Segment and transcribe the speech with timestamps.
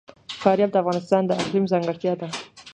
[0.41, 2.27] فاریاب د افغانستان د اقلیم ځانګړتیا ده.